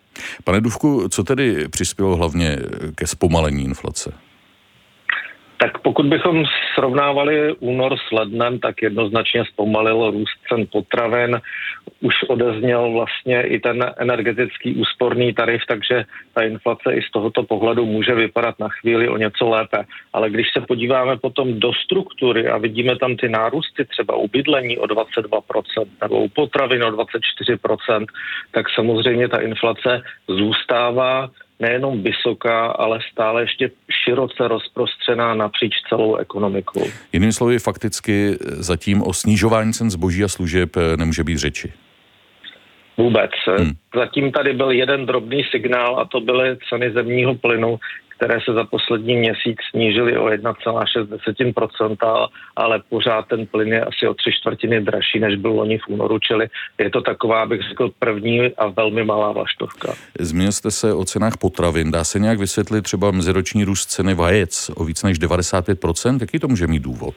Pane 0.44 0.62
Duvku, 0.62 1.10
co 1.10 1.24
tedy 1.24 1.68
přispělo 1.68 2.16
hlavně 2.16 2.58
ke 2.96 3.08
zpomalení 3.08 3.64
inflace? 3.64 4.14
Tak 5.62 5.78
pokud 5.78 6.06
bychom 6.06 6.46
srovnávali 6.74 7.54
únor 7.60 7.98
s 7.98 8.12
lednem, 8.12 8.60
tak 8.60 8.82
jednoznačně 8.82 9.46
zpomalil 9.46 10.12
růst 10.12 10.38
cen 10.50 10.66
potravin. 10.72 11.42
Už 12.02 12.24
odezněl 12.28 12.92
vlastně 12.92 13.42
i 13.42 13.60
ten 13.60 13.94
energetický 13.98 14.76
úsporný 14.76 15.34
tarif, 15.34 15.62
takže 15.68 16.06
ta 16.34 16.42
inflace 16.42 16.94
i 16.94 17.02
z 17.02 17.12
tohoto 17.12 17.44
pohledu 17.44 17.86
může 17.86 18.16
vypadat 18.16 18.60
na 18.60 18.70
chvíli 18.70 19.10
o 19.10 19.18
něco 19.18 19.50
lépe. 19.50 19.86
Ale 20.14 20.30
když 20.30 20.48
se 20.54 20.62
podíváme 20.62 21.18
potom 21.18 21.60
do 21.60 21.74
struktury 21.74 22.48
a 22.48 22.58
vidíme 22.58 22.96
tam 22.96 23.16
ty 23.16 23.30
nárůsty 23.30 23.86
třeba 23.86 24.16
u 24.16 24.28
bydlení 24.28 24.78
o 24.78 24.86
22% 24.86 25.86
nebo 26.02 26.20
u 26.20 26.30
potravin 26.30 26.84
o 26.84 26.92
24%, 26.92 28.06
tak 28.52 28.66
samozřejmě 28.76 29.28
ta 29.28 29.38
inflace 29.38 30.02
zůstává 30.28 31.30
nejenom 31.62 32.04
vysoká, 32.04 32.66
ale 32.66 33.00
stále 33.12 33.42
ještě 33.42 33.72
široce 34.04 34.48
rozprostřená 34.48 35.34
napříč 35.34 35.74
celou 35.90 36.16
ekonomikou. 36.16 36.84
Jinými 37.14 37.34
slovy, 37.34 37.60
fakticky 37.60 38.38
zatím 38.42 39.04
o 39.04 39.14
snižování 39.14 39.74
cen 39.74 39.92
zboží 39.92 40.24
a 40.24 40.28
služeb 40.28 40.70
nemůže 40.96 41.24
být 41.24 41.38
řeči. 41.38 41.74
Vůbec. 42.98 43.32
Hmm. 43.58 43.72
Zatím 43.96 44.32
tady 44.32 44.54
byl 44.54 44.72
jeden 44.72 45.06
drobný 45.06 45.44
signál 45.52 46.00
a 46.00 46.06
to 46.06 46.20
byly 46.20 46.58
ceny 46.70 46.92
zemního 46.92 47.36
plynu, 47.36 47.80
které 48.22 48.40
se 48.46 48.54
za 48.54 48.64
poslední 48.64 49.16
měsíc 49.16 49.58
snížily 49.70 50.18
o 50.18 50.26
1,6%, 50.26 52.28
ale 52.56 52.82
pořád 52.90 53.28
ten 53.28 53.48
plyn 53.48 53.74
je 53.74 53.86
asi 53.86 54.08
o 54.08 54.14
tři 54.14 54.32
čtvrtiny 54.40 54.82
dražší, 54.82 55.20
než 55.20 55.36
byl 55.36 55.52
loni 55.52 55.78
v 55.78 55.88
únoru, 55.88 56.20
čili 56.20 56.48
je 56.78 56.90
to 56.90 57.02
taková, 57.02 57.46
bych 57.46 57.62
řekl, 57.70 57.92
první 58.00 58.40
a 58.58 58.68
velmi 58.68 59.04
malá 59.04 59.32
vlaštovka. 59.32 59.94
Zmínil 60.20 60.52
jste 60.52 60.72
se 60.72 60.94
o 60.94 61.06
cenách 61.06 61.38
potravin. 61.38 61.92
Dá 61.92 62.04
se 62.04 62.20
nějak 62.20 62.40
vysvětlit 62.40 62.82
třeba 62.82 63.12
meziroční 63.12 63.64
růst 63.64 63.86
ceny 63.86 64.14
vajec 64.14 64.72
o 64.76 64.84
víc 64.84 65.04
než 65.04 65.20
95%? 65.20 66.18
Jaký 66.22 66.40
to 66.40 66.48
může 66.48 66.68
mít 66.68 66.84
důvod? 66.84 67.16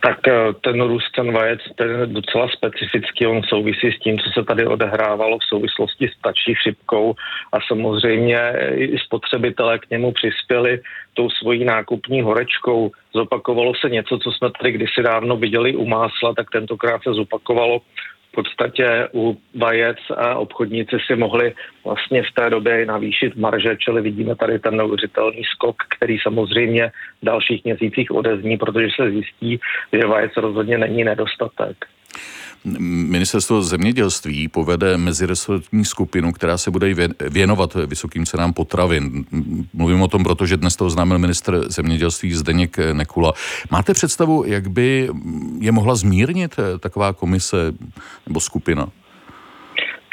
Tak 0.00 0.28
eh, 0.28 0.32
ten 0.60 0.80
růst 0.80 1.10
ten 1.16 1.32
vajec 1.32 1.60
ten 1.74 2.00
je 2.00 2.06
docela 2.06 2.48
specifický, 2.48 3.26
on 3.26 3.42
souvisí 3.42 3.92
s 3.92 3.98
tím, 3.98 4.18
co 4.18 4.30
se 4.30 4.44
tady 4.44 4.66
odehrávalo 4.66 5.38
v 5.38 5.44
souvislosti 5.44 6.08
s 6.08 6.22
tačí 6.22 6.54
chřipkou 6.54 7.14
a 7.52 7.56
samozřejmě 7.68 8.38
i 8.74 8.98
spotřebitelé 8.98 9.78
k 9.78 9.90
němu 9.90 10.12
přispěli 10.12 10.80
tou 11.14 11.30
svojí 11.30 11.64
nákupní 11.64 12.22
horečkou. 12.22 12.90
Zopakovalo 13.14 13.72
se 13.74 13.88
něco, 13.90 14.18
co 14.18 14.32
jsme 14.32 14.50
tady 14.58 14.72
kdysi 14.72 15.02
dávno 15.02 15.36
viděli 15.36 15.76
u 15.76 15.86
másla, 15.86 16.34
tak 16.34 16.50
tentokrát 16.50 17.02
se 17.02 17.14
zopakovalo 17.14 17.80
podstatě 18.34 19.08
u 19.14 19.36
vajec 19.54 19.96
a 20.16 20.34
obchodníci 20.34 20.96
si 21.06 21.16
mohli 21.16 21.54
vlastně 21.84 22.22
v 22.22 22.34
té 22.34 22.50
době 22.50 22.86
navýšit 22.86 23.36
marže, 23.36 23.76
čili 23.76 24.02
vidíme 24.02 24.36
tady 24.36 24.58
ten 24.58 24.76
neuvěřitelný 24.76 25.44
skok, 25.44 25.76
který 25.96 26.18
samozřejmě 26.18 26.92
v 27.22 27.24
dalších 27.24 27.64
měsících 27.64 28.10
odezní, 28.10 28.56
protože 28.56 28.88
se 28.96 29.10
zjistí, 29.10 29.60
že 29.92 30.06
vajec 30.06 30.32
rozhodně 30.36 30.78
není 30.78 31.04
nedostatek. 31.04 31.76
Ministerstvo 32.78 33.62
zemědělství 33.62 34.48
povede 34.48 34.98
meziresortní 34.98 35.84
skupinu, 35.84 36.32
která 36.32 36.58
se 36.58 36.70
bude 36.70 36.94
věnovat 37.30 37.76
vysokým 37.86 38.26
cenám 38.26 38.52
potravin. 38.52 39.24
Mluvím 39.72 40.02
o 40.02 40.08
tom, 40.08 40.24
protože 40.24 40.56
dnes 40.56 40.76
to 40.76 40.86
oznámil 40.86 41.18
minister 41.18 41.64
zemědělství 41.68 42.32
Zdeněk 42.34 42.76
Nekula. 42.92 43.32
Máte 43.70 43.94
představu, 43.94 44.44
jak 44.46 44.70
by 44.70 45.08
je 45.58 45.72
mohla 45.72 45.94
zmírnit 45.94 46.56
taková 46.80 47.12
komise 47.12 47.72
nebo 48.26 48.40
skupina? 48.40 48.88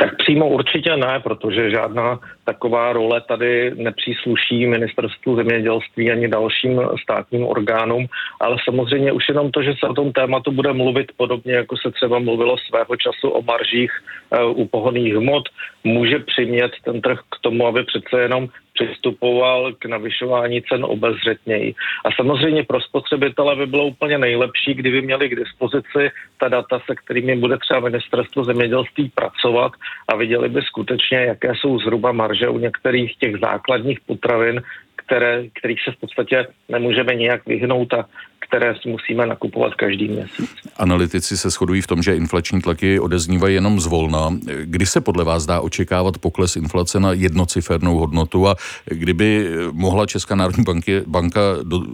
Tak 0.04 0.18
přímo 0.18 0.50
určitě 0.50 0.98
ne, 0.98 1.20
protože 1.20 1.70
žádná 1.72 2.20
taková 2.46 2.94
role 2.94 3.22
tady 3.22 3.72
nepřísluší 3.76 4.68
ministerstvu 4.68 5.36
zemědělství 5.36 6.12
ani 6.12 6.28
dalším 6.28 6.82
státním 7.04 7.46
orgánům, 7.46 8.08
ale 8.42 8.58
samozřejmě 8.64 9.12
už 9.12 9.30
jenom 9.30 9.52
to, 9.52 9.64
že 9.64 9.74
se 9.80 9.88
o 9.88 9.94
tom 9.94 10.12
tématu 10.12 10.52
bude 10.52 10.74
mluvit 10.74 11.12
podobně, 11.18 11.54
jako 11.54 11.78
se 11.78 11.92
třeba 11.92 12.20
mluvilo 12.20 12.58
svého 12.58 12.96
času 12.96 13.30
o 13.30 13.42
maržích 13.42 13.92
uh, 13.92 14.60
u 14.60 14.68
pohoných 14.68 15.16
hmot, 15.16 15.44
může 15.84 16.20
přimět 16.20 16.72
ten 16.86 17.02
trh 17.02 17.20
k 17.20 17.36
tomu, 17.42 17.68
aby 17.68 17.84
přece 17.84 18.22
jenom 18.22 18.48
přistupoval 18.74 19.74
k 19.74 19.86
navyšování 19.86 20.62
cen 20.62 20.86
obezřetněji. 20.86 21.76
A 22.06 22.12
samozřejmě 22.12 22.64
pro 22.64 22.82
spotřebitele 22.82 23.56
by 23.56 23.66
bylo 23.66 23.86
úplně 23.86 24.18
nejlepší, 24.18 24.74
kdyby 24.74 25.02
měli 25.02 25.30
k 25.30 25.36
dispozici 25.36 26.12
ta 26.40 26.48
data, 26.48 26.80
se 26.86 26.96
kterými 26.96 27.36
bude 27.36 27.58
třeba 27.58 27.80
ministerstvo 27.80 28.44
zemědělství 28.44 29.12
pracovat 29.16 29.72
a 30.08 30.16
viděli 30.16 30.50
by 30.50 30.62
skutečně, 30.62 31.18
jaké 31.18 31.56
jsou 31.56 31.80
zhruba 31.80 32.12
marže 32.12 32.50
u 32.50 32.58
některých 32.58 33.18
těch 33.18 33.36
základních 33.40 34.00
potravin, 34.02 34.62
které, 35.06 35.44
kterých 35.60 35.80
se 35.84 35.92
v 35.92 36.00
podstatě 36.00 36.48
nemůžeme 36.70 37.16
nijak 37.16 37.46
vyhnout 37.46 37.94
a 37.94 38.06
které 38.48 38.76
si 38.82 38.90
musíme 38.90 39.26
nakupovat 39.26 39.74
každý 39.74 40.08
měsíc. 40.08 40.50
Analytici 40.78 41.38
se 41.38 41.50
shodují 41.50 41.82
v 41.82 41.88
tom, 41.88 42.04
že 42.04 42.16
inflační 42.16 42.62
tlaky 42.62 43.00
odeznívají 43.00 43.56
jenom 43.56 43.80
zvolna. 43.80 44.30
Kdy 44.64 44.86
se 44.86 45.02
podle 45.02 45.24
vás 45.24 45.46
dá 45.46 45.62
očekávat 45.62 46.18
pokles 46.18 46.56
inflace 46.56 47.00
na 47.00 47.14
jednocifernou 47.14 47.98
hodnotu 47.98 48.48
a 48.48 48.56
kdyby 48.86 49.50
mohla 49.72 50.06
Česká 50.06 50.36
národní 50.36 50.64
banky, 50.64 51.02
banka 51.08 51.42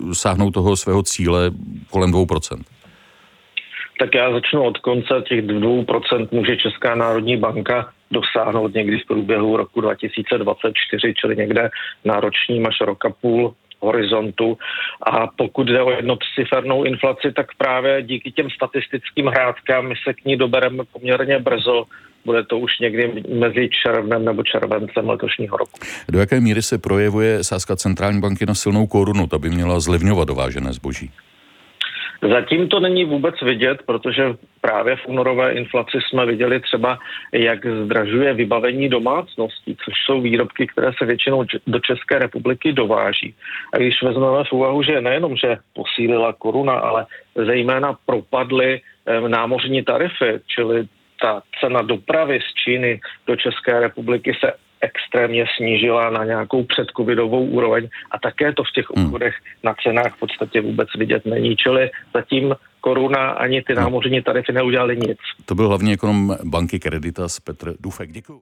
dosáhnout 0.08 0.52
toho 0.52 0.76
svého 0.76 1.04
cíle 1.04 1.52
kolem 1.90 2.12
2%? 2.12 2.62
Tak 4.00 4.16
já 4.16 4.32
začnu 4.32 4.64
od 4.64 4.78
konce. 4.78 5.24
Těch 5.28 5.46
2% 5.46 6.28
může 6.32 6.58
Česká 6.58 6.96
národní 6.96 7.38
banka 7.38 7.90
dosáhnout 8.12 8.74
někdy 8.74 8.98
v 9.00 9.08
průběhu 9.08 9.58
roku 9.58 9.82
2024, 9.82 11.14
čili 11.14 11.36
někde 11.36 11.70
na 12.06 12.20
ročním 12.20 12.66
až 12.66 12.82
roka 12.82 13.10
půl 13.22 13.54
horizontu. 13.80 14.58
A 15.06 15.28
pokud 15.28 15.68
jde 15.68 15.82
o 15.82 15.92
jednocifernou 15.92 16.84
inflaci, 16.84 17.32
tak 17.32 17.48
právě 17.58 18.04
díky 18.04 18.32
těm 18.32 18.50
statistickým 18.50 19.26
hrádkám 19.26 19.88
my 19.88 19.96
se 20.08 20.14
k 20.14 20.26
ní 20.26 20.38
dobereme 20.38 20.84
poměrně 20.94 21.40
brzo. 21.40 21.84
Bude 22.26 22.44
to 22.44 22.60
už 22.60 22.80
někdy 22.80 23.24
mezi 23.40 23.70
červnem 23.84 24.26
nebo 24.26 24.44
červencem 24.44 25.10
letošního 25.10 25.58
roku. 25.58 25.72
Do 26.10 26.20
jaké 26.20 26.40
míry 26.40 26.62
se 26.62 26.78
projevuje 26.78 27.44
sázka 27.44 27.76
centrální 27.76 28.22
banky 28.22 28.46
na 28.46 28.56
silnou 28.56 28.88
korunu, 28.88 29.28
ta 29.28 29.38
by 29.38 29.50
měla 29.50 29.80
zlevňovat 29.80 30.28
dovážené 30.28 30.74
zboží? 30.74 31.12
Zatím 32.22 32.68
to 32.68 32.80
není 32.80 33.06
vůbec 33.06 33.42
vidět, 33.42 33.82
protože 33.86 34.36
právě 34.62 34.96
v 34.96 35.08
únorové 35.08 35.52
inflaci 35.52 35.98
jsme 36.02 36.26
viděli 36.26 36.60
třeba, 36.60 37.00
jak 37.34 37.66
zdražuje 37.66 38.34
vybavení 38.34 38.90
domácností, 38.90 39.78
což 39.86 39.94
jsou 40.06 40.22
výrobky, 40.22 40.68
které 40.68 40.92
se 40.98 41.06
většinou 41.06 41.46
do 41.68 41.80
České 41.80 42.20
republiky 42.20 42.74
dováží. 42.74 43.36
A 43.74 43.78
když 43.78 44.04
vezmeme 44.04 44.44
v 44.44 44.52
úvahu, 44.52 44.84
že 44.84 45.02
nejenom, 45.02 45.36
že 45.36 45.58
posílila 45.74 46.34
koruna, 46.34 46.74
ale 46.74 47.06
zejména 47.36 47.98
propadly 48.06 48.82
námořní 49.28 49.84
tarify, 49.84 50.40
čili 50.48 50.88
ta 51.22 51.42
cena 51.60 51.82
dopravy 51.82 52.40
z 52.40 52.54
Číny 52.54 53.00
do 53.28 53.36
České 53.36 53.80
republiky 53.80 54.38
se 54.40 54.54
extrémně 54.82 55.46
snížila 55.58 56.10
na 56.10 56.26
nějakou 56.26 56.64
předcovidovou 56.64 57.46
úroveň 57.46 57.90
a 58.12 58.20
také 58.20 58.54
to 58.54 58.64
v 58.64 58.72
těch 58.76 58.86
hmm. 58.96 59.06
obchodech 59.06 59.36
na 59.64 59.76
cenách 59.84 60.16
v 60.16 60.20
podstatě 60.20 60.62
vůbec 60.62 60.90
vidět 60.98 61.26
není. 61.26 61.56
Čili 61.56 61.90
zatím 62.14 62.56
koruna 62.82 63.30
ani 63.30 63.62
ty 63.62 63.76
námořní 63.76 64.22
tarify 64.22 64.52
neudělali 64.52 64.98
nic. 64.98 65.18
To 65.46 65.56
byl 65.56 65.68
hlavně 65.68 65.94
ekonom 65.94 66.36
banky 66.44 66.80
Creditas 66.80 67.40
Petr 67.40 67.74
Dufek. 67.80 68.12
Děkuji. 68.12 68.38